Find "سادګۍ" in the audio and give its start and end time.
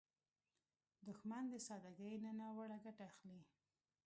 1.67-2.13